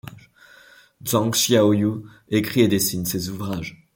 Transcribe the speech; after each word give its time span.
Zhang 1.05 1.29
Xiaoyu 1.35 2.05
écrit 2.29 2.61
et 2.61 2.67
dessine 2.67 3.05
ses 3.05 3.29
ouvrages. 3.29 3.87